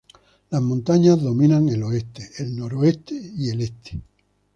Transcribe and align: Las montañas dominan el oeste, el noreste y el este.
Las 0.49 0.63
montañas 0.63 1.21
dominan 1.21 1.69
el 1.69 1.83
oeste, 1.83 2.27
el 2.39 2.55
noreste 2.55 3.13
y 3.13 3.49
el 3.49 3.61
este. 3.61 4.01